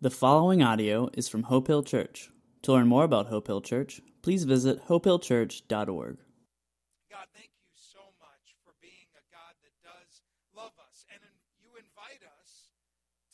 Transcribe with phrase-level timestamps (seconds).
[0.00, 2.32] The following audio is from Hope Hill Church.
[2.64, 6.16] To learn more about Hope Hill Church, please visit hopehillchurch.org.
[7.12, 10.24] God, thank you so much for being a God that does
[10.56, 11.04] love us.
[11.12, 11.20] And
[11.60, 12.72] you invite us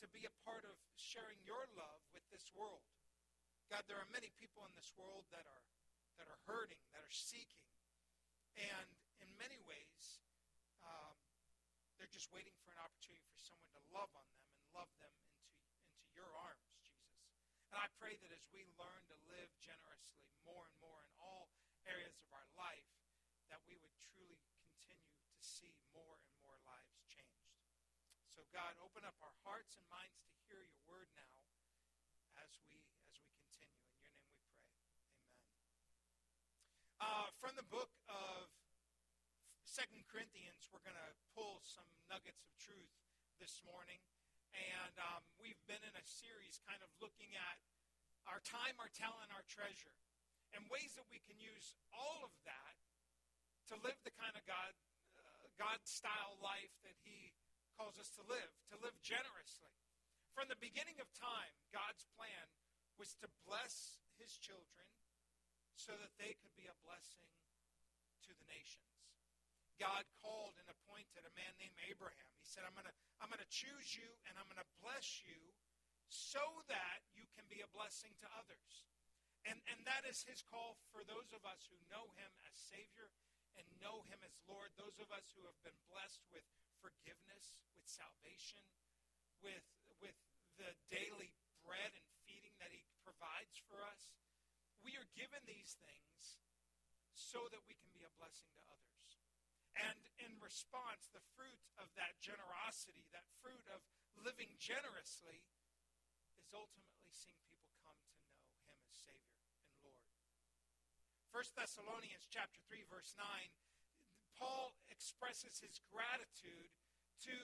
[0.03, 2.83] to be a part of sharing your love with this world.
[3.71, 5.63] God, there are many people in this world that are
[6.19, 7.63] that are hurting, that are seeking.
[8.59, 8.91] And
[9.23, 10.19] in many ways,
[10.83, 11.15] um,
[11.95, 15.15] they're just waiting for an opportunity for someone to love on them and love them.
[17.71, 21.51] And I pray that as we learn to live generously more and more in all
[21.83, 22.87] areas of our life,
[23.51, 27.59] that we would truly continue to see more and more lives changed.
[28.31, 31.35] So God, open up our hearts and minds to hear your word now
[32.39, 33.83] as we as we continue.
[33.83, 34.63] In your name we pray.
[34.95, 35.11] Amen.
[37.03, 38.47] Uh, from the book of
[39.67, 42.95] Second Corinthians, we're going to pull some nuggets of truth
[43.37, 43.99] this morning.
[44.57, 47.57] And um, we've been in a series kind of looking at
[48.25, 49.93] our time, our talent, our treasure,
[50.57, 52.75] and ways that we can use all of that
[53.69, 54.73] to live the kind of God,
[55.19, 57.35] uh, God style life that He
[57.77, 59.75] calls us to live, to live generously.
[60.33, 62.45] From the beginning of time, God's plan
[62.97, 64.89] was to bless His children
[65.77, 67.29] so that they could be a blessing
[68.25, 68.96] to the nations.
[69.77, 72.29] God called and appointed a man named Abraham.
[72.41, 75.21] He said, I'm going to I'm going to choose you and I'm going to bless
[75.25, 75.37] you
[76.09, 78.73] so that you can be a blessing to others.
[79.47, 83.07] And, and that is his call for those of us who know him as Savior
[83.55, 86.43] and know him as Lord, those of us who have been blessed with
[86.83, 88.63] forgiveness, with salvation,
[89.39, 89.63] with,
[90.03, 90.15] with
[90.59, 91.31] the daily
[91.63, 94.11] bread and feeding that he provides for us.
[94.83, 96.39] We are given these things
[97.15, 98.96] so that we can be a blessing to others.
[99.77, 103.85] And in response, the fruit of that generosity, that fruit of
[104.17, 105.45] living generously,
[106.41, 110.17] is ultimately seeing people come to know him as Savior and Lord.
[111.29, 113.25] 1 Thessalonians chapter 3, verse 9,
[114.37, 116.73] Paul expresses his gratitude
[117.29, 117.37] to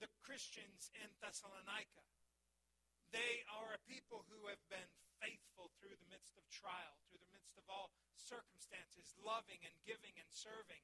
[0.00, 2.04] the Christians in Thessalonica.
[3.12, 4.88] They are a people who have been
[5.20, 10.16] faithful through the midst of trial, through the midst of all circumstances, loving and giving
[10.16, 10.80] and serving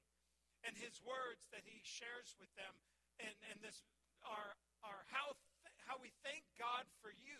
[0.64, 2.72] and his words that he shares with them
[3.20, 3.84] and, and this
[4.24, 7.38] are, are how, th- how we thank God for you.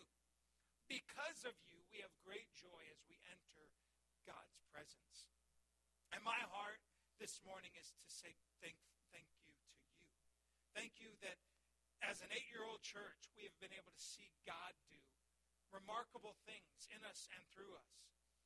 [0.87, 3.65] Because of you, we have great joy as we enter
[4.23, 5.31] God's presence.
[6.15, 6.79] And my heart
[7.19, 8.31] this morning is to say
[8.63, 8.79] thank,
[9.11, 9.83] thank you to you.
[10.79, 11.39] Thank you that
[12.07, 15.01] as an eight year old church, we have been able to see God do
[15.75, 17.93] remarkable things in us and through us.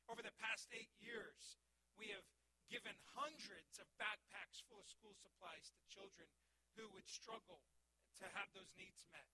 [0.08, 1.60] Over the past eight years,
[1.94, 2.24] we have
[2.70, 6.30] given hundreds of backpacks full of school supplies to children
[6.78, 7.66] who would struggle
[8.22, 9.26] to have those needs met.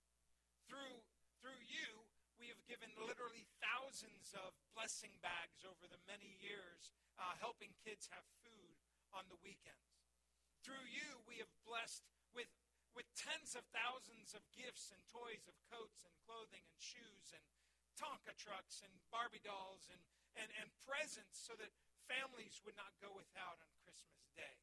[0.64, 1.04] Through,
[1.38, 2.08] through you,
[2.40, 8.08] we have given literally thousands of blessing bags over the many years, uh, helping kids
[8.12, 8.76] have food
[9.12, 10.00] on the weekends.
[10.64, 12.50] Through you, we have blessed with,
[12.92, 17.44] with tens of thousands of gifts and toys of coats and clothing and shoes and
[17.96, 20.00] Tonka trucks and Barbie dolls and,
[20.36, 21.72] and, and presents so that
[22.06, 24.56] families would not go without on Christmas Day.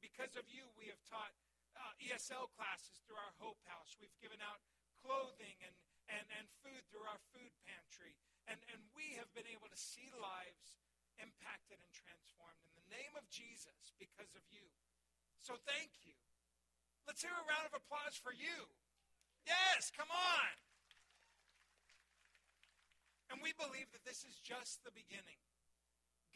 [0.00, 1.32] Because of you, we have taught
[1.76, 3.96] uh, ESL classes through our Hope House.
[4.00, 4.60] We've given out
[5.00, 5.74] clothing and,
[6.08, 8.16] and, and food through our food pantry.
[8.48, 10.78] And, and we have been able to see lives
[11.20, 14.64] impacted and transformed in the name of Jesus because of you.
[15.40, 16.16] So thank you.
[17.06, 18.66] Let's hear a round of applause for you.
[19.46, 20.52] Yes, come on.
[23.30, 25.38] And we believe that this is just the beginning.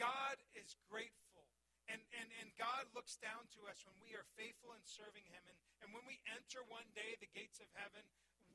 [0.01, 1.45] God is grateful.
[1.93, 5.45] And, and, and God looks down to us when we are faithful in serving Him.
[5.45, 8.01] And, and when we enter one day the gates of heaven,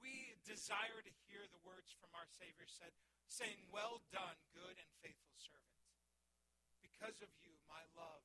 [0.02, 2.90] we desire to hear the words from our Savior said,
[3.30, 5.86] saying, Well done, good and faithful servant.
[6.82, 8.24] Because of you, my love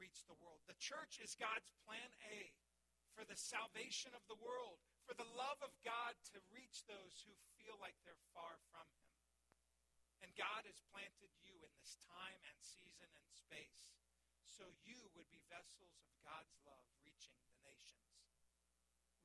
[0.00, 0.64] reached the world.
[0.66, 2.50] The church is God's plan A
[3.12, 7.34] for the salvation of the world, for the love of God to reach those who
[7.60, 9.09] feel like they're far from Him.
[10.20, 13.96] And God has planted you in this time and season and space
[14.60, 18.12] so you would be vessels of God's love reaching the nations.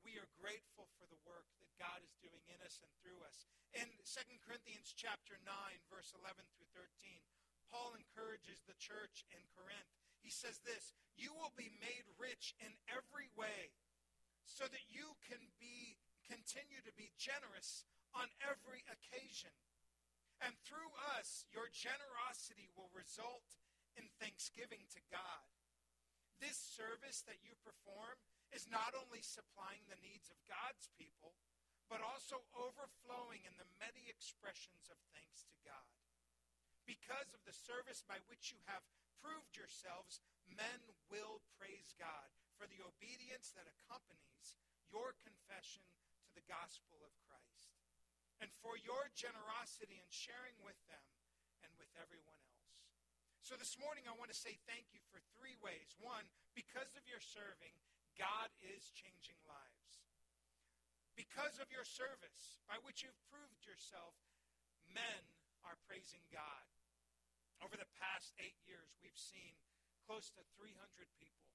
[0.00, 3.44] We are grateful for the work that God is doing in us and through us.
[3.76, 5.52] In 2 Corinthians chapter 9
[5.92, 6.88] verse 11 through 13,
[7.68, 9.92] Paul encourages the church in Corinth.
[10.24, 13.76] He says this, "You will be made rich in every way
[14.48, 17.84] so that you can be continue to be generous
[18.14, 19.52] on every occasion."
[20.44, 23.56] And through us, your generosity will result
[23.96, 25.48] in thanksgiving to God.
[26.36, 28.20] This service that you perform
[28.52, 31.32] is not only supplying the needs of God's people,
[31.88, 35.96] but also overflowing in the many expressions of thanks to God.
[36.84, 38.84] Because of the service by which you have
[39.22, 40.20] proved yourselves,
[40.52, 40.80] men
[41.10, 42.28] will praise God
[42.60, 44.54] for the obedience that accompanies
[44.92, 45.82] your confession
[46.22, 47.74] to the gospel of Christ,
[48.40, 51.06] and for your generosity in sharing with them
[51.64, 52.72] and with everyone else.
[53.40, 55.94] So this morning, I want to say thank you for three ways.
[56.02, 56.26] One,
[56.58, 57.74] because of your serving,
[58.18, 59.92] God is changing lives.
[61.14, 64.18] Because of your service, by which you've proved yourself,
[64.90, 65.22] men
[65.64, 66.66] are praising God.
[67.64, 69.56] Over the past eight years, we've seen
[70.04, 70.76] close to 300
[71.16, 71.48] people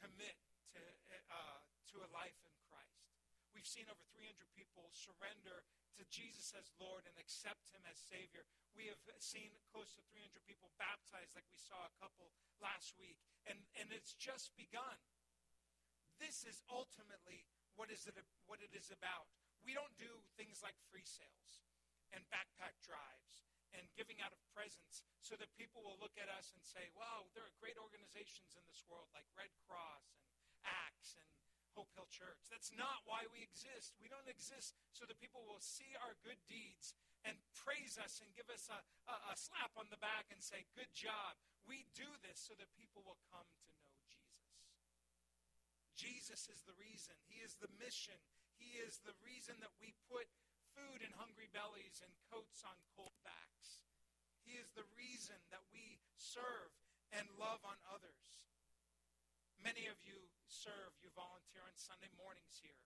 [0.00, 0.38] commit
[0.72, 0.80] to,
[1.28, 1.60] uh,
[1.92, 2.51] to a life Christ.
[3.52, 5.64] We've seen over 300 people surrender
[6.00, 8.48] to Jesus as Lord and accept Him as Savior.
[8.72, 13.20] We have seen close to 300 people baptized, like we saw a couple last week.
[13.44, 14.98] And, and it's just begun.
[16.16, 17.44] This is ultimately
[17.76, 18.16] what, is it,
[18.48, 19.28] what it is about.
[19.62, 21.62] We don't do things like free sales
[22.10, 26.52] and backpack drives and giving out of presents so that people will look at us
[26.52, 29.91] and say, wow, there are great organizations in this world like Red Cross
[31.20, 31.32] and
[31.72, 32.44] and Hope Hill Church.
[32.52, 33.96] That's not why we exist.
[33.96, 36.92] We don't exist so that people will see our good deeds
[37.24, 38.76] and praise us and give us a,
[39.08, 41.40] a, a slap on the back and say, good job.
[41.64, 44.76] We do this so that people will come to know Jesus.
[45.96, 47.16] Jesus is the reason.
[47.24, 48.20] He is the mission.
[48.60, 50.28] He is the reason that we put
[50.76, 53.80] food in hungry bellies and coats on cold backs.
[54.44, 56.74] He is the reason that we serve
[57.16, 58.36] and love on others.
[59.62, 60.18] Many of you
[60.52, 62.84] serve, you volunteer on Sunday mornings here,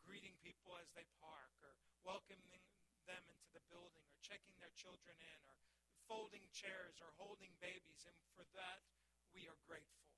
[0.00, 1.76] greeting people as they park, or
[2.08, 2.56] welcoming
[3.04, 5.60] them into the building, or checking their children in, or
[6.08, 8.08] folding chairs, or holding babies.
[8.08, 8.80] And for that,
[9.36, 10.11] we are grateful.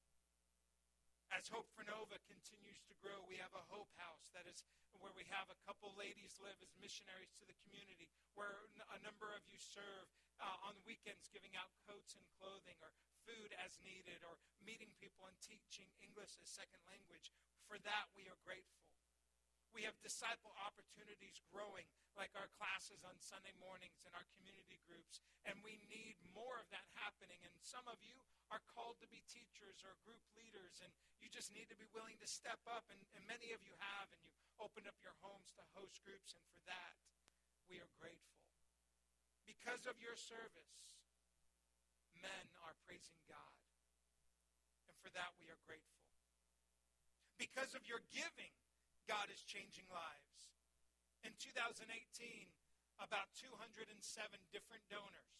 [1.34, 4.62] As Hope for Nova continues to grow, we have a Hope House that is
[5.02, 8.06] where we have a couple ladies live as missionaries to the community,
[8.38, 10.06] where a number of you serve
[10.38, 12.94] uh, on weekends giving out coats and clothing or
[13.26, 17.34] food as needed or meeting people and teaching English as second language.
[17.66, 18.93] For that, we are grateful.
[19.74, 25.18] We have disciple opportunities growing, like our classes on Sunday mornings and our community groups,
[25.42, 27.42] and we need more of that happening.
[27.42, 28.22] And some of you
[28.54, 32.14] are called to be teachers or group leaders, and you just need to be willing
[32.22, 32.86] to step up.
[32.86, 36.38] And, and many of you have, and you've opened up your homes to host groups,
[36.38, 36.94] and for that,
[37.66, 38.38] we are grateful.
[39.42, 41.02] Because of your service,
[42.22, 43.58] men are praising God.
[44.86, 45.98] And for that, we are grateful.
[47.42, 48.54] Because of your giving,
[49.04, 50.40] God is changing lives.
[51.24, 51.88] In 2018,
[53.00, 53.88] about 207
[54.52, 55.32] different donors,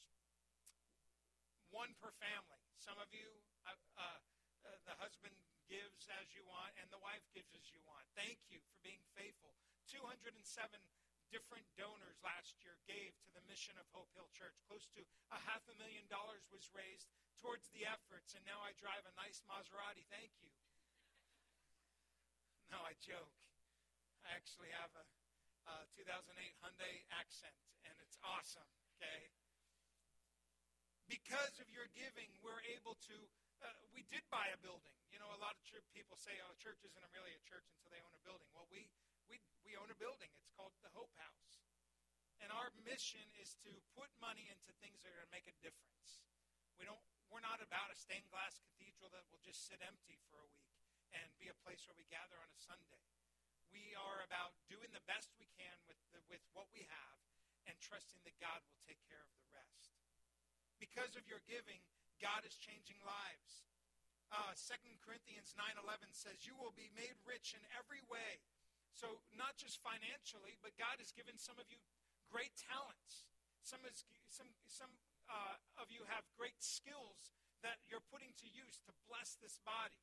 [1.72, 2.61] one per family.
[2.81, 3.26] Some of you,
[3.64, 4.20] uh, uh,
[4.64, 5.34] uh, the husband
[5.69, 8.05] gives as you want and the wife gives as you want.
[8.12, 9.56] Thank you for being faithful.
[9.88, 10.28] 207
[11.32, 14.55] different donors last year gave to the mission of Hope Hill Church.
[14.69, 15.02] Close to
[15.32, 19.14] a half a million dollars was raised towards the efforts, and now I drive a
[19.19, 20.06] nice Maserati.
[20.08, 20.52] Thank you.
[22.72, 23.44] No, I joke.
[24.25, 25.05] I actually have a,
[25.69, 26.32] a 2008
[26.65, 28.67] Hyundai Accent, and it's awesome,
[28.97, 29.29] okay?
[31.05, 33.17] Because of your giving, we're able to,
[33.61, 34.97] uh, we did buy a building.
[35.12, 37.69] You know, a lot of church people say, oh, a church isn't really a church
[37.76, 38.49] until they own a building.
[38.56, 38.88] Well, we,
[39.29, 39.37] we,
[39.69, 40.32] we own a building.
[40.41, 41.61] It's called the Hope House.
[42.41, 45.57] And our mission is to put money into things that are going to make a
[45.61, 46.25] difference.
[46.81, 50.40] We don't, we're not about a stained glass cathedral that will just sit empty for
[50.40, 50.73] a week
[51.14, 53.04] and be a place where we gather on a Sunday.
[53.75, 57.19] We are about doing the best we can with, the, with what we have
[57.66, 59.90] and trusting that God will take care of the rest.
[60.78, 61.83] Because of your giving,
[62.23, 63.66] God is changing lives.
[64.31, 68.38] Uh, 2 Corinthians 9.11 says, You will be made rich in every way.
[68.95, 71.83] So not just financially, but God has given some of you
[72.31, 73.26] great talents.
[73.66, 74.93] Some, is, some, some
[75.26, 77.35] uh, of you have great skills
[77.66, 79.99] that you're putting to use to bless this body.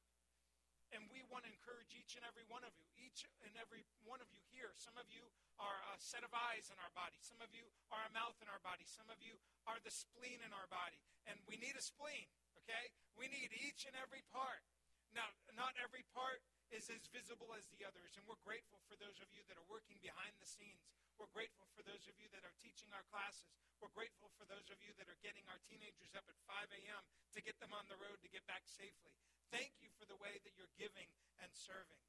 [0.91, 4.19] And we want to encourage each and every one of you, each and every one
[4.19, 4.70] of you here.
[4.81, 5.21] Some of you
[5.61, 7.21] are a set of eyes in our body.
[7.21, 8.81] Some of you are a mouth in our body.
[8.89, 9.37] Some of you
[9.69, 10.97] are the spleen in our body.
[11.29, 12.25] And we need a spleen,
[12.65, 12.89] okay?
[13.13, 14.65] We need each and every part.
[15.13, 16.41] Now, not every part
[16.73, 18.17] is as visible as the others.
[18.17, 20.81] And we're grateful for those of you that are working behind the scenes.
[21.13, 23.53] We're grateful for those of you that are teaching our classes.
[23.77, 27.05] We're grateful for those of you that are getting our teenagers up at 5 a.m.
[27.37, 29.13] to get them on the road to get back safely.
[29.53, 32.01] Thank you for the way that you're giving and serving.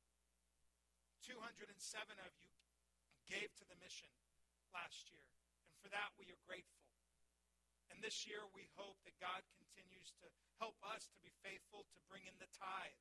[1.21, 1.69] 207
[2.17, 2.62] of you
[3.29, 4.11] gave to the mission
[4.73, 5.26] last year,
[5.69, 6.87] and for that we are grateful.
[7.93, 10.26] And this year we hope that God continues to
[10.57, 12.99] help us to be faithful to bring in the tithe,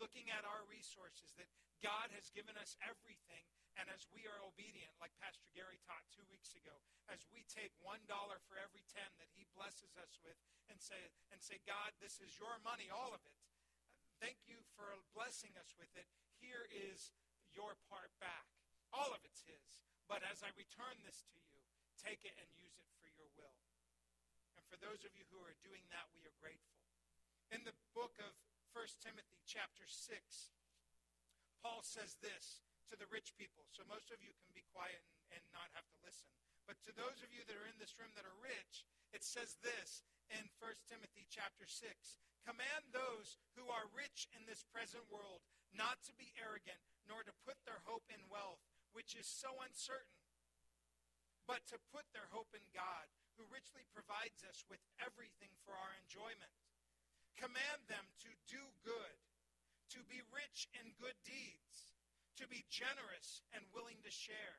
[0.00, 1.48] looking at our resources, that
[1.80, 3.46] God has given us everything,
[3.78, 6.74] And as we are obedient, like Pastor Gary taught two weeks ago,
[7.08, 10.36] as we take one dollar for every ten that he blesses us with
[10.68, 10.98] and say,
[11.30, 13.36] and say, God, this is your money, all of it.
[14.18, 16.04] Thank you for blessing us with it.
[16.42, 17.14] Here is
[17.54, 18.52] your part back.
[18.92, 19.80] All of it's his.
[20.10, 21.62] But as I return this to you,
[22.02, 23.54] take it and use it for your will.
[24.58, 26.82] And for those of you who are doing that, we are grateful.
[27.54, 28.34] In the book of
[28.74, 30.18] 1 Timothy, chapter 6,
[31.62, 33.62] Paul says this to the rich people.
[33.70, 34.98] So most of you can be quiet
[35.30, 36.26] and, and not have to listen.
[36.66, 38.82] But to those of you that are in this room that are rich,
[39.14, 40.02] it says this
[40.34, 41.86] in 1 Timothy chapter 6.
[42.42, 47.42] Command those who are rich in this present world not to be arrogant, nor to
[47.46, 48.58] put their hope in wealth,
[48.92, 50.20] which is so uncertain,
[51.46, 53.06] but to put their hope in God,
[53.38, 56.52] who richly provides us with everything for our enjoyment.
[57.40, 59.18] Command them to do good,
[59.96, 61.90] to be rich in good deeds
[62.40, 64.56] to be generous and willing to share.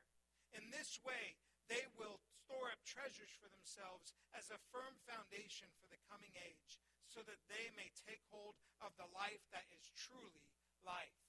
[0.54, 1.34] In this way,
[1.66, 6.78] they will store up treasures for themselves as a firm foundation for the coming age,
[7.10, 10.46] so that they may take hold of the life that is truly
[10.86, 11.26] life.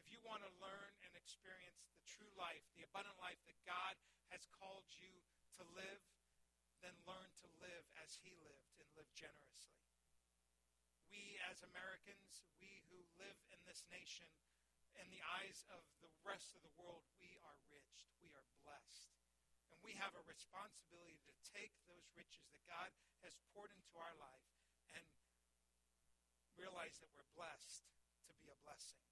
[0.00, 0.92] If you want to learn
[1.28, 4.00] experience the true life, the abundant life that God
[4.32, 5.12] has called you
[5.60, 6.00] to live,
[6.80, 9.84] then learn to live as he lived and live generously.
[11.12, 14.32] We as Americans, we who live in this nation,
[14.96, 18.08] in the eyes of the rest of the world, we are rich.
[18.24, 19.12] We are blessed.
[19.68, 22.88] And we have a responsibility to take those riches that God
[23.20, 24.48] has poured into our life
[24.96, 25.04] and
[26.56, 27.84] realize that we're blessed
[28.26, 29.04] to be a blessing.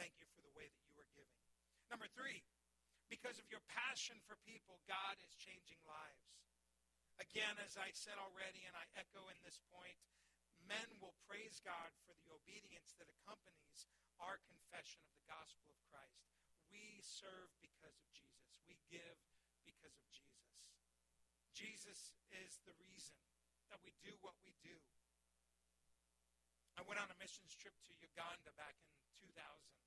[0.00, 0.93] Thank you for the way that you.
[1.92, 2.42] Number three,
[3.12, 6.34] because of your passion for people, God is changing lives.
[7.22, 9.98] Again, as I said already, and I echo in this point,
[10.66, 13.86] men will praise God for the obedience that accompanies
[14.18, 16.26] our confession of the gospel of Christ.
[16.72, 18.58] We serve because of Jesus.
[18.66, 19.18] We give
[19.62, 20.34] because of Jesus.
[21.54, 22.00] Jesus
[22.34, 23.14] is the reason
[23.70, 24.74] that we do what we do.
[26.74, 28.90] I went on a missions trip to Uganda back in
[29.22, 29.83] 2000.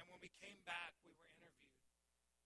[0.00, 1.76] And when we came back, we were interviewed.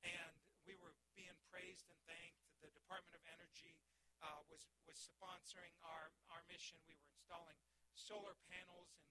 [0.03, 0.35] And
[0.67, 2.41] we were being praised and thanked.
[2.63, 3.79] The Department of Energy
[4.23, 6.79] uh, was, was sponsoring our, our mission.
[6.87, 7.59] We were installing
[7.95, 9.07] solar panels and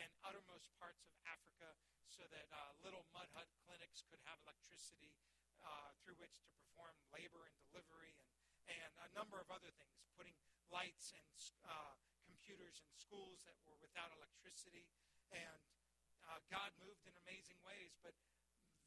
[0.00, 1.68] and uttermost parts of Africa
[2.08, 5.12] so that uh, little mud hut clinics could have electricity
[5.60, 8.28] uh, through which to perform labor and delivery and,
[8.80, 10.34] and a number of other things, putting
[10.72, 11.28] lights and
[11.68, 11.94] uh,
[12.24, 14.88] computers in schools that were without electricity.
[15.30, 15.60] And
[16.30, 17.98] uh, God moved in amazing ways.
[18.06, 18.14] But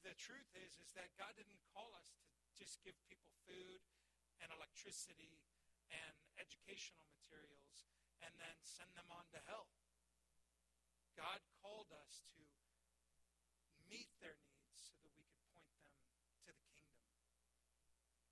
[0.07, 3.83] the truth is, is that God didn't call us to just give people food
[4.39, 5.43] and electricity
[5.91, 7.88] and educational materials
[8.23, 9.67] and then send them on to hell.
[11.19, 12.43] God called us to
[13.91, 15.91] meet their needs so that we could point them
[16.47, 17.05] to the kingdom.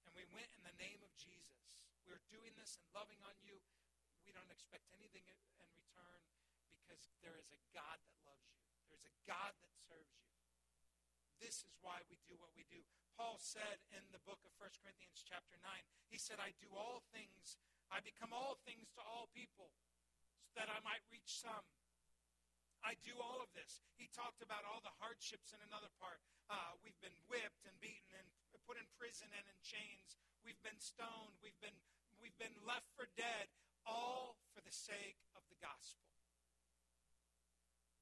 [0.07, 1.77] And we went in the name of Jesus.
[2.07, 3.59] We're doing this and loving on you.
[4.25, 6.21] We don't expect anything in return
[6.73, 8.60] because there is a God that loves you.
[8.91, 10.27] There's a God that serves you.
[11.39, 12.83] This is why we do what we do.
[13.15, 15.71] Paul said in the book of 1 Corinthians chapter 9,
[16.11, 17.55] he said, I do all things,
[17.87, 19.71] I become all things to all people,
[20.43, 21.63] so that I might reach some.
[22.83, 23.79] I do all of this.
[23.95, 26.17] He talked about all the hardships in another part.
[26.49, 28.27] Uh, we've been whipped and beaten and
[28.65, 30.17] put in prison and in chains.
[30.41, 31.37] We've been stoned.
[31.45, 31.75] We've been,
[32.23, 33.51] we've been left for dead,
[33.85, 36.20] all for the sake of the gospel.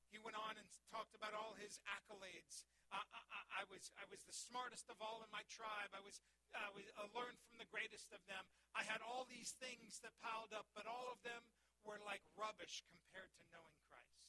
[0.10, 2.66] He went on and talked about all his accolades.
[2.89, 5.94] Uh, I, I, was, I was the smartest of all in my tribe.
[5.94, 6.18] I was,
[6.58, 8.42] I was I learned from the greatest of them.
[8.74, 11.46] I had all these things that piled up, but all of them
[11.86, 14.25] were like rubbish compared to knowing Christ.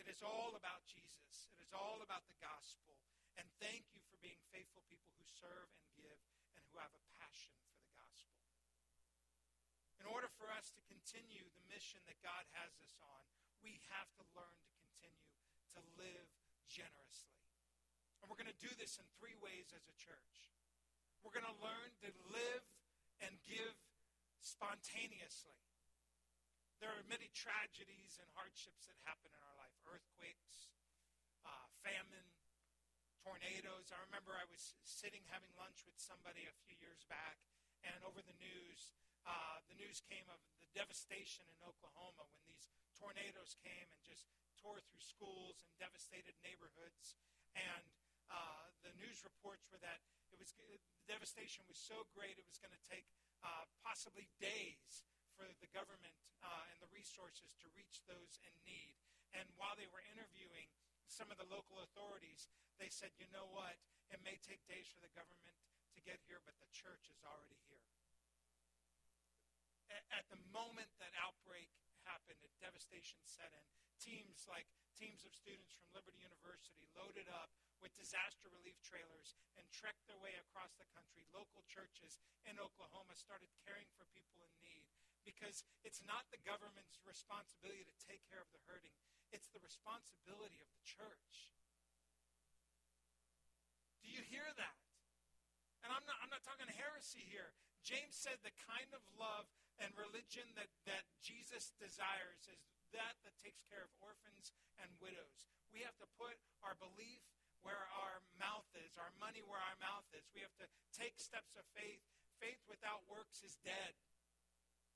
[0.00, 1.48] it is all about Jesus.
[1.52, 2.96] It is all about the gospel.
[3.36, 6.20] And thank you for being faithful people who serve and give
[6.56, 8.40] and who have a passion for the gospel.
[10.00, 13.24] In order for us to continue the mission that God has us on,
[13.64, 15.32] we have to learn to continue
[15.72, 16.28] to live
[16.68, 17.40] generously.
[18.20, 20.52] And we're going to do this in three ways as a church.
[21.24, 22.64] We're going to learn to live
[23.24, 23.72] and give
[24.44, 25.56] spontaneously.
[26.84, 30.68] There are many tragedies and hardships that happen in our life earthquakes,
[31.48, 32.28] uh, famine,
[33.24, 33.88] tornadoes.
[33.88, 37.40] I remember I was sitting having lunch with somebody a few years back,
[37.84, 38.92] and over the news,
[39.24, 44.28] uh, the news came of the devastation in Oklahoma when these tornadoes came and just
[44.60, 47.16] tore through schools and devastated neighborhoods.
[47.52, 47.84] And
[48.32, 50.00] uh, the news reports were that
[50.32, 53.04] it was the devastation was so great it was going to take
[53.44, 55.04] uh, possibly days
[55.36, 58.96] for the government uh, and the resources to reach those in need.
[59.36, 60.70] And while they were interviewing
[61.10, 62.48] some of the local authorities,
[62.80, 63.76] they said, you know what?
[64.10, 65.54] It may take days for the government
[66.04, 67.88] get here, but the church is already here.
[70.12, 71.72] At the moment that outbreak
[72.04, 73.66] happened and devastation set in,
[73.98, 77.50] teams like teams of students from Liberty University loaded up
[77.82, 81.26] with disaster relief trailers and trekked their way across the country.
[81.34, 84.86] Local churches in Oklahoma started caring for people in need
[85.26, 88.92] because it's not the government's responsibility to take care of the hurting,
[89.32, 91.50] it's the responsibility of the church.
[94.04, 94.83] Do you hear that?
[95.84, 97.52] And I'm not, I'm not talking heresy here.
[97.84, 99.44] James said the kind of love
[99.76, 102.56] and religion that, that Jesus desires is
[102.96, 105.44] that that takes care of orphans and widows.
[105.76, 107.20] We have to put our belief
[107.60, 110.24] where our mouth is, our money where our mouth is.
[110.32, 112.00] We have to take steps of faith.
[112.40, 113.92] Faith without works is dead.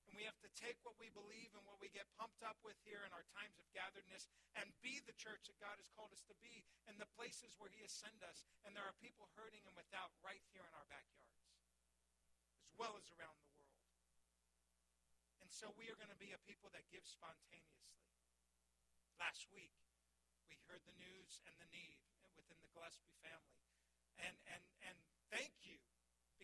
[0.08, 2.80] And we have to take what we believe and what we get pumped up with
[2.88, 4.24] here in our times of gatheredness
[4.56, 7.68] and be the church that God has called us to be in the places where
[7.68, 8.48] He has sent us.
[8.64, 11.44] And there are people hurting and without right here in our backyards,
[12.64, 13.76] as well as around the world.
[15.44, 18.00] And so we are going to be a people that give spontaneously.
[19.20, 19.76] Last week,
[20.48, 22.00] we heard the news and the need
[22.32, 23.60] within the Gillespie family.
[24.24, 24.96] And, and, and
[25.28, 25.76] thank you,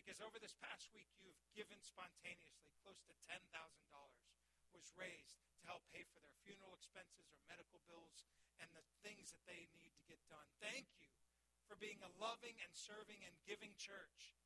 [0.05, 3.41] because over this past week, you've given spontaneously close to $10,000
[4.69, 8.21] was raised to help pay for their funeral expenses or medical bills
[8.61, 10.45] and the things that they need to get done.
[10.61, 11.09] Thank you
[11.65, 14.37] for being a loving and serving and giving church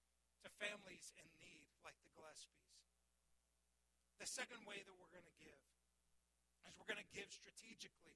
[0.47, 2.79] to families in need like the Gillespies.
[4.23, 5.59] The second way that we're going to give
[6.63, 8.15] is we're going to give strategically.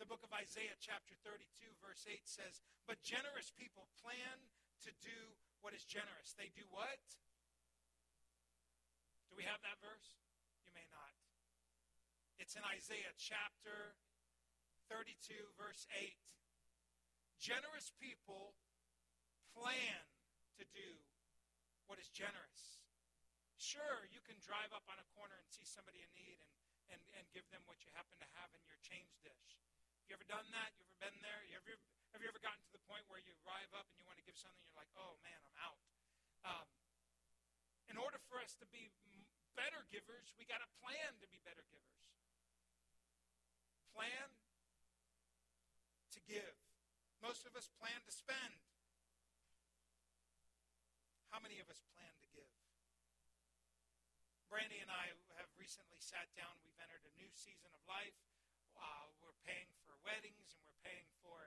[0.00, 1.44] The book of Isaiah, chapter 32,
[1.84, 4.40] verse 8 says, But generous people plan
[4.88, 6.32] to do what is generous.
[6.36, 7.04] They do what?
[9.28, 10.18] Do we have that verse?
[10.64, 11.12] You may not.
[12.40, 13.94] It's in Isaiah chapter
[14.88, 16.16] 32, verse 8.
[17.38, 18.56] Generous people
[19.54, 20.02] plan
[20.58, 20.90] to do
[21.86, 22.80] what is generous.
[23.60, 26.50] Sure, you can drive up on a corner and see somebody in need and,
[26.96, 29.60] and, and give them what you happen to have in your change dish.
[30.10, 30.74] You ever done that?
[30.74, 31.38] You ever been there?
[31.46, 31.70] You ever,
[32.10, 34.26] have you ever gotten to the point where you arrive up and you want to
[34.26, 35.78] give something, you're like, oh man, I'm out.
[36.42, 36.66] Um,
[37.86, 38.90] in order for us to be
[39.54, 42.02] better givers, we got to plan to be better givers.
[43.94, 44.34] Plan
[46.10, 46.58] to give.
[47.22, 48.58] Most of us plan to spend.
[51.30, 52.50] How many of us plan to give?
[54.50, 56.50] Brandy and I have recently sat down.
[56.66, 58.18] We've entered a new season of life.
[58.74, 59.70] Uh, we're paying
[60.06, 61.38] weddings and we're paying for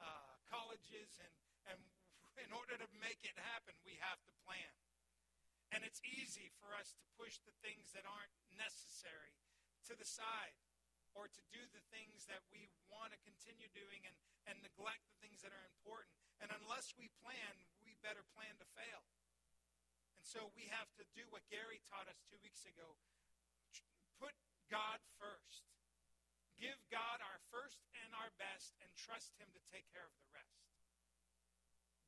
[0.00, 1.34] uh, colleges, and,
[1.74, 1.80] and
[2.44, 4.72] in order to make it happen, we have to plan.
[5.70, 9.38] And it's easy for us to push the things that aren't necessary
[9.86, 10.58] to the side
[11.14, 14.16] or to do the things that we want to continue doing and,
[14.50, 16.10] and neglect the things that are important.
[16.42, 17.54] And unless we plan,
[17.86, 19.02] we better plan to fail.
[20.18, 22.98] And so we have to do what Gary taught us two weeks ago
[24.20, 24.36] put
[24.68, 25.64] God first.
[26.60, 30.28] Give God our first and our best and trust Him to take care of the
[30.36, 30.60] rest.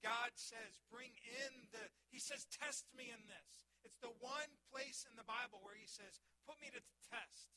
[0.05, 1.81] God says, bring in the,
[2.13, 3.65] He says, test me in this.
[3.81, 7.49] It's the one place in the Bible where He says, put me to the test.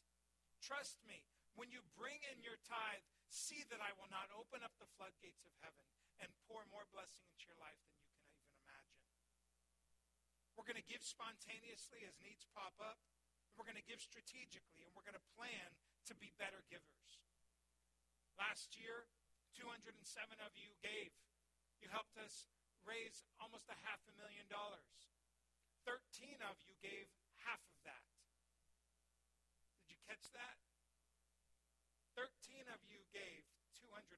[0.64, 1.28] Trust me.
[1.60, 5.44] When you bring in your tithe, see that I will not open up the floodgates
[5.44, 5.84] of heaven
[6.24, 9.04] and pour more blessing into your life than you can even imagine.
[10.56, 13.00] we're going to give spontaneously as needs pop up.
[13.52, 14.84] And we're going to give strategically.
[14.88, 17.12] And we're going to plan to be better givers.
[18.38, 19.10] Last year,
[19.58, 19.90] 207
[20.44, 21.12] of you gave.
[21.82, 22.46] You helped us
[22.86, 25.10] raise almost a half a million dollars.
[25.86, 27.10] 13 of you gave
[27.46, 28.06] half of that.
[29.82, 30.58] Did you catch that?
[32.18, 33.46] 13 of you gave
[33.82, 34.18] $250,000.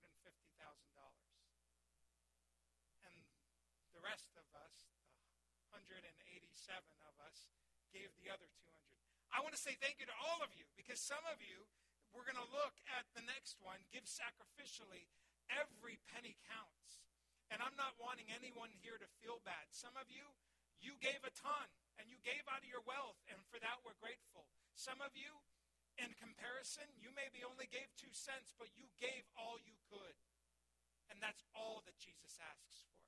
[3.04, 3.15] And
[3.95, 4.91] the rest of us,
[5.71, 6.04] 187
[7.04, 7.52] of us
[7.91, 8.77] gave the other 200.
[9.38, 11.69] I want to say thank you to all of you because some of you,
[12.10, 15.06] we're going to look at the next one, give sacrificially.
[15.54, 17.06] Every penny counts.
[17.54, 19.69] And I'm not wanting anyone here to feel bad.
[19.69, 20.26] Some of you,
[20.82, 21.69] you gave a ton
[22.02, 24.50] and you gave out of your wealth, and for that we're grateful.
[24.73, 25.45] Some of you,
[26.02, 30.17] in comparison, you maybe only gave two cents, but you gave all you could.
[31.13, 33.06] And that's all that Jesus asks for.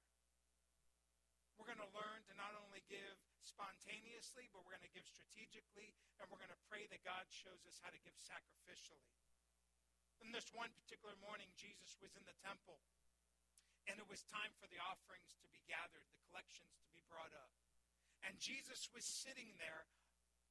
[1.57, 3.17] We're going to learn to not only give
[3.49, 5.89] spontaneously, but we're going to give strategically,
[6.21, 9.09] and we're going to pray that God shows us how to give sacrificially.
[10.21, 12.77] And this one particular morning, Jesus was in the temple,
[13.89, 17.33] and it was time for the offerings to be gathered, the collections to be brought
[17.33, 17.49] up.
[18.21, 19.89] And Jesus was sitting there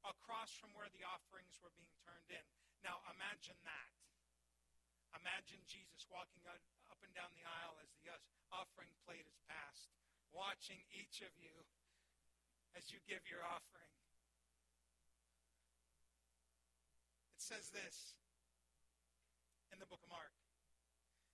[0.02, 2.46] across from where the offerings were being turned in.
[2.82, 3.92] Now, imagine that.
[5.14, 8.20] Imagine Jesus walking up and down the aisle as the uh,
[8.52, 9.88] offering plate is passed,
[10.32, 11.52] watching each of you
[12.76, 13.92] as you give your offering.
[17.36, 18.18] It says this
[19.72, 20.34] in the book of Mark.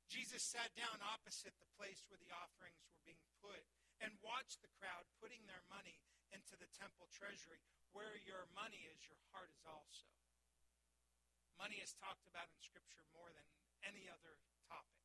[0.07, 3.66] Jesus sat down opposite the place where the offerings were being put
[3.99, 7.62] and watched the crowd putting their money into the temple treasury.
[7.94, 10.11] Where your money is, your heart is also.
[11.59, 13.47] Money is talked about in Scripture more than
[13.87, 14.35] any other
[14.66, 14.99] topic.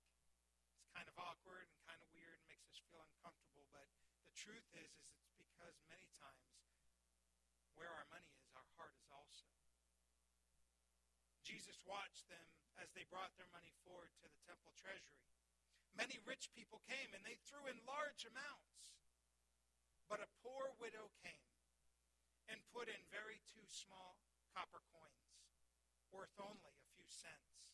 [0.77, 3.85] It's kind of awkward and kind of weird and makes us feel uncomfortable, but
[4.25, 6.49] the truth is, is it's because many times
[7.77, 9.45] where our money is, our heart is also.
[11.49, 12.45] Jesus watched them
[12.77, 15.25] as they brought their money forward to the temple treasury.
[15.97, 19.01] Many rich people came and they threw in large amounts.
[20.05, 21.49] But a poor widow came
[22.53, 24.21] and put in very two small
[24.53, 25.25] copper coins,
[26.13, 27.73] worth only a few cents.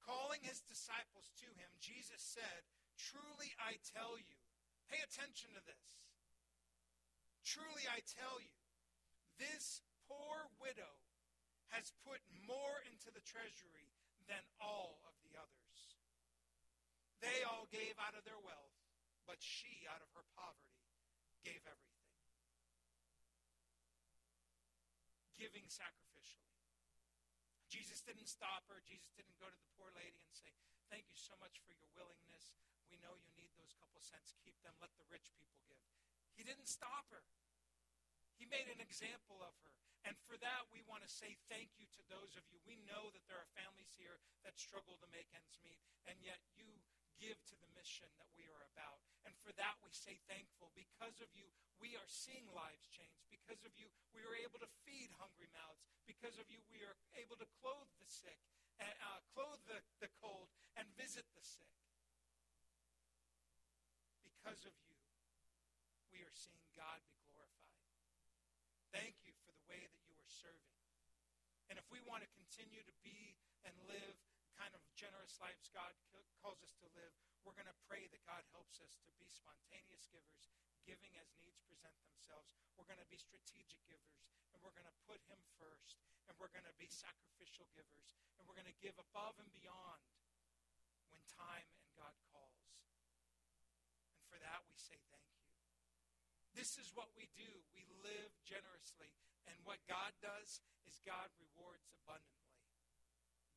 [0.00, 2.64] Calling his disciples to him, Jesus said,
[2.96, 4.36] Truly I tell you,
[4.88, 6.00] pay attention to this.
[7.44, 8.56] Truly I tell you,
[9.36, 11.00] this poor widow
[11.70, 13.90] has put more into the treasury
[14.26, 15.78] than all of the others.
[17.22, 18.76] They all gave out of their wealth,
[19.28, 20.80] but she, out of her poverty,
[21.44, 22.08] gave everything.
[25.36, 26.50] Giving sacrificially.
[27.70, 28.82] Jesus didn't stop her.
[28.84, 30.50] Jesus didn't go to the poor lady and say,
[30.90, 32.50] Thank you so much for your willingness.
[32.90, 34.34] We know you need those couple cents.
[34.42, 34.74] Keep them.
[34.82, 35.78] Let the rich people give.
[36.34, 37.22] He didn't stop her.
[38.42, 39.76] He made an example of her.
[40.08, 42.56] And for that, we want to say thank you to those of you.
[42.64, 44.16] We know that there are families here
[44.48, 46.66] that struggle to make ends meet, and yet you
[47.20, 49.04] give to the mission that we are about.
[49.28, 50.72] And for that, we say thankful.
[50.72, 51.44] Because of you,
[51.76, 53.12] we are seeing lives change.
[53.28, 55.84] Because of you, we are able to feed hungry mouths.
[56.08, 58.40] Because of you, we are able to clothe the sick,
[58.80, 60.48] uh, clothe the, the cold,
[60.80, 61.76] and visit the sick.
[64.24, 64.96] Because of you,
[66.08, 67.84] we are seeing God be glorified.
[68.92, 70.76] Thank you for the way that you are serving.
[71.70, 73.34] And if we want to continue to be
[73.66, 74.14] and live
[74.54, 75.90] kind of generous lives God
[76.38, 77.10] calls us to live,
[77.42, 80.54] we're going to pray that God helps us to be spontaneous givers,
[80.86, 82.46] giving as needs present themselves.
[82.78, 84.22] We're going to be strategic givers,
[84.54, 85.98] and we're going to put Him first,
[86.30, 89.98] and we're going to be sacrificial givers, and we're going to give above and beyond
[91.10, 92.70] when time and God calls.
[94.14, 95.39] And for that, we say thank you.
[96.54, 97.48] This is what we do.
[97.70, 99.10] We live generously.
[99.46, 102.58] And what God does is God rewards abundantly.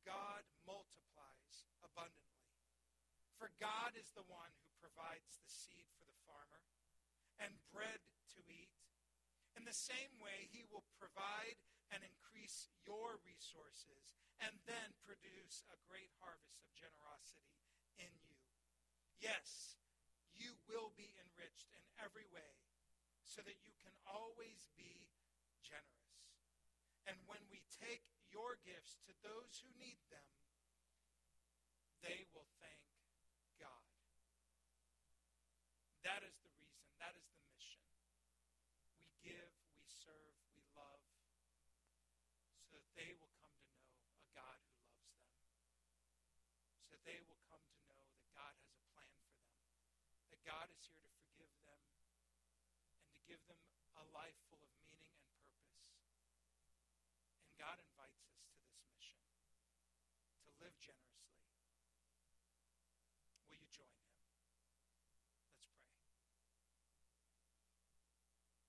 [0.06, 2.50] God multiplies abundantly.
[3.40, 6.62] For God is the one who provides the seed for the farmer
[7.42, 8.00] and bread
[8.36, 8.72] to eat.
[9.58, 11.58] In the same way, he will provide
[11.90, 17.54] and increase your resources and then produce a great harvest of generosity
[18.00, 18.38] in you.
[19.20, 19.78] Yes,
[20.34, 22.63] you will be enriched in every way
[23.24, 25.08] so that you can always be
[25.64, 26.28] generous.
[27.08, 30.28] And when we take your gifts to those who need them,
[32.04, 32.84] they will thank
[33.56, 33.84] God.
[36.04, 36.52] That is the
[37.48, 37.80] mission.
[39.00, 41.00] We give, we serve, we love,
[42.60, 45.40] so that they will come to know a God who loves them.
[46.76, 49.64] So that they will come to know that God has a plan for them.
[50.28, 51.80] That God is here to forgive them
[52.92, 53.60] and to give them
[53.96, 56.04] a life full of meaning and purpose.
[57.48, 59.20] And God invites us to this mission
[60.44, 61.40] to live generously.
[63.48, 64.12] Will you join him?
[65.56, 65.88] Let's pray.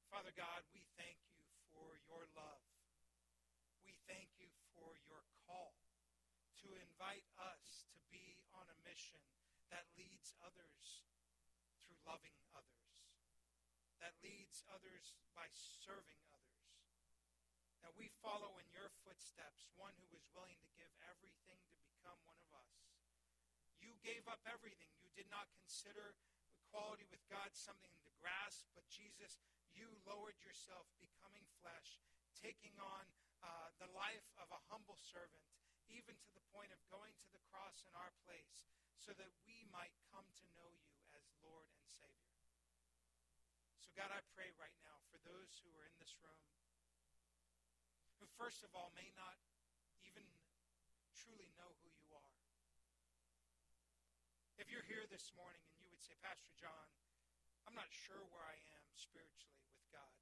[0.07, 1.43] Father God, we thank you
[1.75, 2.63] for your love.
[3.83, 4.47] We thank you
[4.79, 5.75] for your call
[6.63, 9.19] to invite us to be on a mission
[9.69, 11.03] that leads others
[11.83, 12.94] through loving others,
[14.05, 15.49] that leads others by
[15.81, 16.69] serving others
[17.81, 22.17] that we follow in your footsteps, one who was willing to give everything to become
[22.29, 22.85] one of us.
[23.81, 24.93] You gave up everything.
[25.01, 26.13] You did not consider
[26.69, 29.41] equality with God something to grasp, but Jesus,
[29.73, 31.97] you lowered yourself, becoming flesh,
[32.37, 33.05] taking on
[33.41, 35.45] uh, the life of a humble servant,
[35.89, 38.69] even to the point of going to the cross in our place,
[39.01, 42.25] so that we might come to know you as Lord and Savior.
[43.77, 46.43] So, God, I pray right now for those who are in this room
[48.19, 49.39] who, first of all, may not
[50.03, 50.27] even
[51.15, 52.35] truly know who you are.
[54.59, 56.87] If you're here this morning and you would say, Pastor John,
[57.63, 60.19] I'm not sure where I am spiritually with God.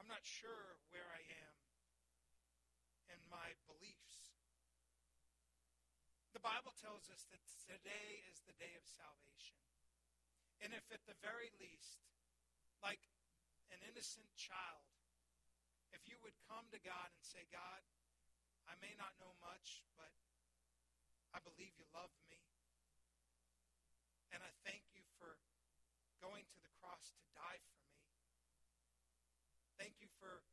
[0.00, 1.56] I'm not sure where I am
[3.12, 4.32] in my beliefs.
[6.32, 9.60] The Bible tells us that today is the day of salvation.
[10.64, 12.00] And if at the very least,
[12.84, 13.00] like
[13.72, 14.84] an innocent child,
[15.96, 17.80] if you would come to God and say, God,
[18.68, 20.12] I may not know much, but
[21.32, 22.44] I believe you love me.
[24.36, 25.40] And I thank you for
[26.20, 27.96] going to the cross to die for me.
[29.80, 30.44] Thank you for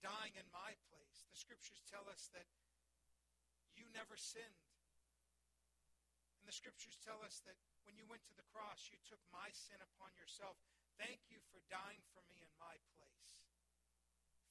[0.00, 1.26] dying in my place.
[1.28, 2.48] The scriptures tell us that
[3.76, 4.62] you never sinned.
[6.40, 9.50] And the scriptures tell us that when you went to the cross, you took my
[9.52, 10.56] sin upon yourself.
[10.98, 13.30] Thank you for dying for me in my place.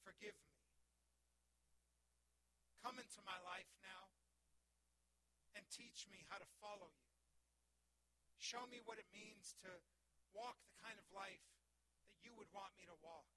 [0.00, 0.56] Forgive me.
[2.80, 4.08] Come into my life now
[5.52, 7.12] and teach me how to follow you.
[8.40, 9.68] Show me what it means to
[10.32, 11.44] walk the kind of life
[12.08, 13.28] that you would want me to walk.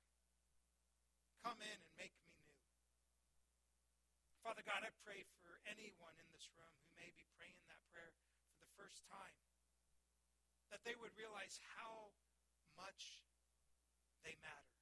[1.43, 2.56] Come in and make me new.
[4.39, 8.15] Father God, I pray for anyone in this room who may be praying that prayer
[8.56, 9.36] for the first time,
[10.71, 12.15] that they would realize how
[12.81, 13.21] much
[14.25, 14.77] they matter.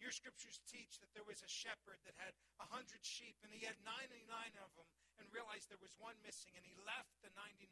[0.00, 3.64] Your scriptures teach that there was a shepherd that had a hundred sheep, and he
[3.64, 4.20] had 99
[4.60, 7.68] of them, and realized there was one missing, and he left the 99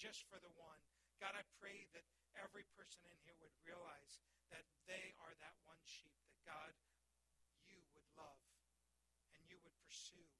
[0.00, 0.80] just for the one.
[1.20, 2.06] God, I pray that
[2.38, 4.22] every person in here would realize
[4.54, 6.72] that they are that one sheep, that God,
[7.68, 8.40] you would love
[9.34, 10.30] and you would pursue.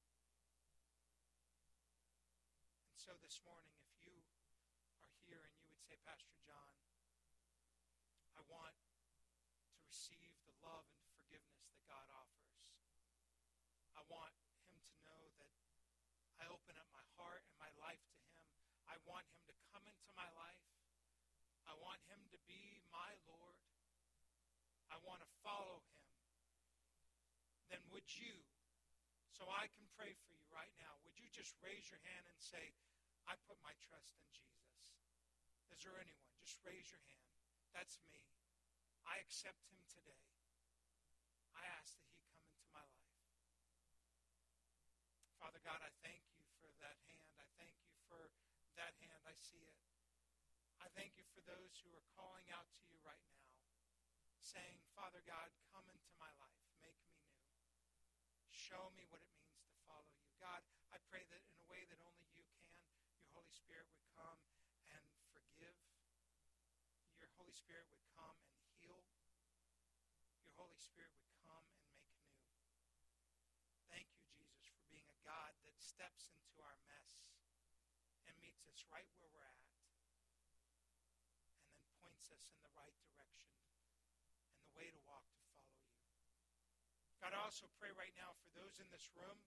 [2.89, 4.15] And so this morning, if you
[5.03, 6.68] are here and you would say, Pastor John,
[8.49, 12.57] want to receive the love and forgiveness that God offers.
[13.93, 14.33] I want
[14.65, 15.53] him to know that
[16.41, 18.41] I open up my heart and my life to him.
[18.89, 20.65] I want him to come into my life.
[21.69, 23.61] I want him to be my Lord.
[24.89, 26.09] I want to follow him.
[27.69, 28.33] Then would you,
[29.37, 32.39] so I can pray for you right now, would you just raise your hand and
[32.41, 32.73] say,
[33.29, 34.81] I put my trust in Jesus?
[35.69, 36.33] Is there anyone?
[36.41, 37.29] Just raise your hand.
[37.77, 38.38] That's me.
[39.09, 40.21] I accept him today.
[41.57, 43.17] I ask that he come into my life.
[45.41, 47.33] Father God, I thank you for that hand.
[47.41, 48.29] I thank you for
[48.77, 49.25] that hand.
[49.25, 49.81] I see it.
[50.79, 53.49] I thank you for those who are calling out to you right now,
[54.39, 56.63] saying, Father God, come into my life.
[56.85, 57.41] Make me new.
[58.53, 60.29] Show me what it means to follow you.
[60.39, 62.85] God, I pray that in a way that only you can,
[63.19, 64.39] your Holy Spirit would come
[64.93, 65.03] and
[65.35, 65.75] forgive.
[67.19, 69.03] Your Holy Spirit would come and heal.
[70.47, 72.47] Your Holy Spirit would come and make new.
[73.91, 77.27] Thank you, Jesus, for being a God that steps into our mess
[78.31, 79.59] and meets us right where we're at
[81.51, 83.51] and then points us in the right direction
[84.55, 85.99] and the way to walk to follow you.
[87.19, 89.43] God, I also pray right now for those in this room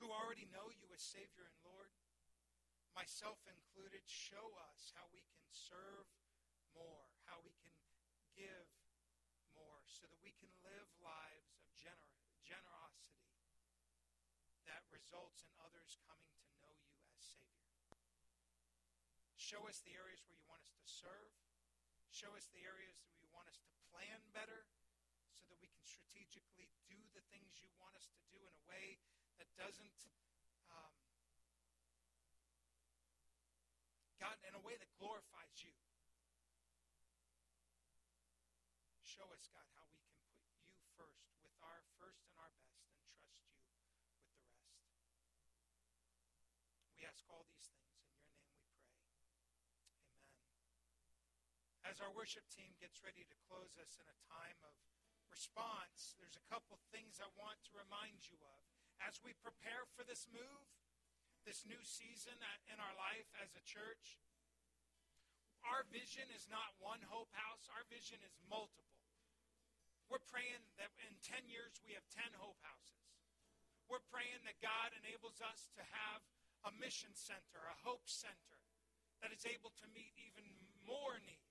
[0.00, 1.92] who already know you as Savior and Lord,
[2.96, 6.08] myself included, show us how we can serve
[6.72, 7.76] more, how we can
[8.32, 8.72] give
[9.52, 12.16] more, so that we can live lives of gener-
[12.48, 13.28] generosity
[14.64, 17.52] that results in others coming to know you as Savior.
[19.52, 21.36] Show us the areas where you want us to serve.
[22.08, 24.64] Show us the areas where you want us to plan better
[25.36, 28.64] so that we can strategically do the things you want us to do in a
[28.64, 28.96] way
[29.36, 30.08] that doesn't,
[30.72, 30.96] um,
[34.16, 35.76] God, in a way that glorifies you.
[39.04, 42.80] Show us, God, how we can put you first with our first and our best
[42.80, 44.00] and trust you with the
[44.48, 44.64] rest.
[46.96, 48.01] We ask all these things.
[51.92, 54.72] As our worship team gets ready to close us in a time of
[55.28, 58.60] response, there's a couple things I want to remind you of.
[59.04, 60.72] As we prepare for this move,
[61.44, 62.32] this new season
[62.72, 64.24] in our life as a church,
[65.68, 69.04] our vision is not one hope house, our vision is multiple.
[70.08, 73.04] We're praying that in 10 years we have 10 hope houses.
[73.84, 76.24] We're praying that God enables us to have
[76.64, 78.64] a mission center, a hope center
[79.20, 80.48] that is able to meet even
[80.88, 81.41] more needs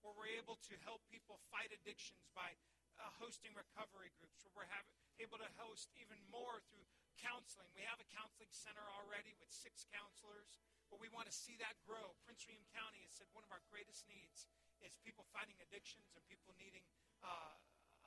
[0.00, 2.56] where we're able to help people fight addictions by
[3.00, 4.86] uh, hosting recovery groups, where we're have,
[5.20, 6.84] able to host even more through
[7.20, 7.68] counseling.
[7.76, 10.56] We have a counseling center already with six counselors,
[10.88, 12.16] but we want to see that grow.
[12.24, 14.48] Prince William County has said one of our greatest needs
[14.80, 16.84] is people fighting addictions and people needing
[17.20, 17.56] uh,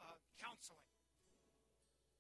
[0.02, 0.90] uh, counseling.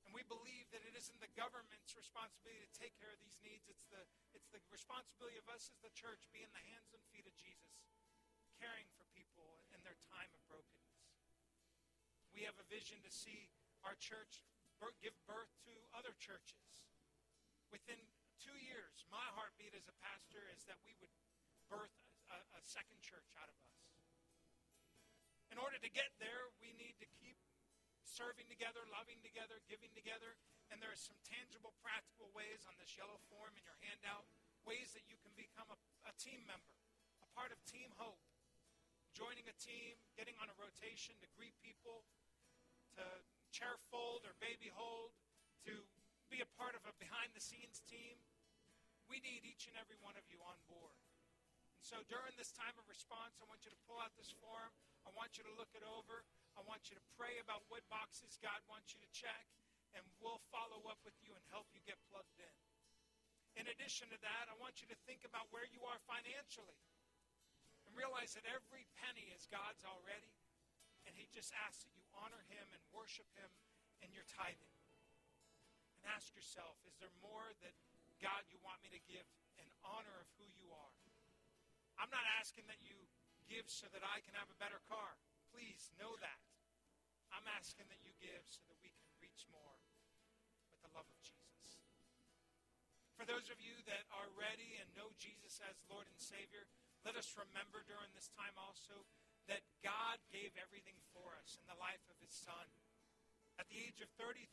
[0.05, 3.65] And we believe that it isn't the government's responsibility to take care of these needs.
[3.65, 4.03] It's the,
[4.35, 7.73] it's the responsibility of us as the church being the hands and feet of Jesus,
[8.59, 11.01] caring for people in their time of brokenness.
[12.33, 13.49] We have a vision to see
[13.85, 14.43] our church
[14.99, 16.63] give birth to other churches
[17.73, 17.97] within
[18.37, 21.09] two years, my heartbeat as a pastor is that we would
[21.71, 21.97] birth
[22.29, 23.75] a, a, second church out of us.
[25.49, 27.35] In order to get there, we need to keep
[28.05, 30.37] serving together, loving together, giving together.
[30.69, 34.29] And there are some tangible, practical ways on this yellow form in your handout,
[34.69, 36.73] ways that you can become a, a team member,
[37.25, 38.21] a part of Team Hope,
[39.13, 42.01] joining a team, getting on a rotation to greet people,
[42.97, 43.05] to
[43.53, 45.13] chair fold or baby hold,
[45.69, 45.73] to
[46.33, 48.17] be a part of a behind the scenes team.
[49.05, 50.97] We need each and every one of you on board.
[51.77, 54.73] And so during this time of response, I want you to pull out this form.
[55.05, 56.25] I want you to look it over.
[56.57, 59.45] I want you to pray about what boxes God wants you to check,
[59.93, 62.57] and we'll follow up with you and help you get plugged in.
[63.61, 66.81] In addition to that, I want you to think about where you are financially
[67.93, 70.33] and realize that every penny is God's already,
[71.05, 73.53] and He just asks that you honor Him and worship Him
[74.01, 74.73] in your tithing.
[76.01, 77.77] And ask yourself, is there more that
[78.17, 79.29] God you want me to give
[79.61, 80.97] in honor of who you are?
[82.01, 82.97] I'm not asking that you
[83.45, 85.13] give so that I can have a better car.
[85.53, 86.41] Please know that.
[87.29, 89.77] I'm asking that you give so that we can reach more
[90.73, 91.85] with the love of Jesus.
[93.13, 96.65] For those of you that are ready and know Jesus as Lord and Savior,
[97.03, 99.03] let us remember during this time also
[99.51, 102.67] that God gave everything for us in the life of his Son.
[103.59, 104.47] At the age of 33,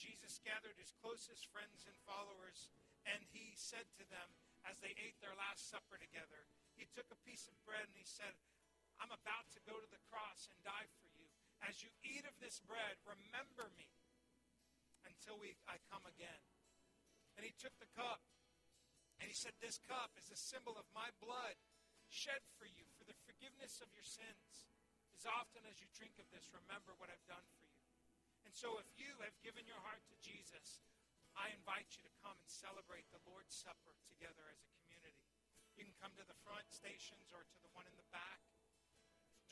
[0.00, 2.72] Jesus gathered his closest friends and followers,
[3.04, 4.28] and he said to them
[4.64, 6.48] as they ate their Last Supper together,
[6.80, 8.32] he took a piece of bread and he said,
[8.96, 11.28] I'm about to go to the cross and die for you.
[11.60, 13.88] As you eat of this bread, remember me
[15.04, 16.42] until we, I come again.
[17.36, 18.24] And he took the cup
[19.36, 21.60] said, This cup is a symbol of my blood
[22.08, 24.64] shed for you for the forgiveness of your sins.
[25.12, 27.84] As often as you drink of this, remember what I've done for you.
[28.48, 30.80] And so if you have given your heart to Jesus,
[31.36, 35.28] I invite you to come and celebrate the Lord's Supper together as a community.
[35.76, 38.40] You can come to the front stations or to the one in the back.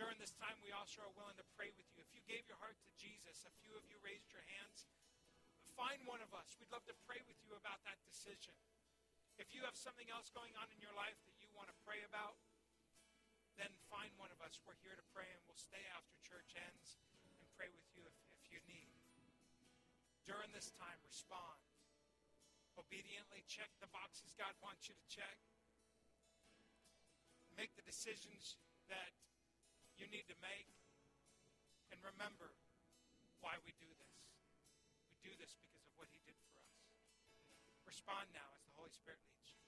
[0.01, 2.01] During this time, we also are willing to pray with you.
[2.01, 4.89] If you gave your heart to Jesus, a few of you raised your hands,
[5.77, 6.57] find one of us.
[6.57, 8.57] We'd love to pray with you about that decision.
[9.35, 11.99] If you have something else going on in your life that you want to pray
[12.07, 12.39] about,
[13.59, 14.63] then find one of us.
[14.63, 16.99] We're here to pray, and we'll stay after church ends
[17.39, 18.91] and pray with you if, if you need.
[20.27, 21.59] During this time, respond.
[22.79, 25.39] Obediently check the boxes God wants you to check.
[27.55, 28.59] Make the decisions
[28.91, 29.15] that
[29.95, 30.71] you need to make.
[31.95, 32.51] And remember
[33.39, 34.15] why we do this.
[35.11, 36.44] We do this because of what he did.
[37.95, 39.64] Respond now as the Holy Spirit leads you.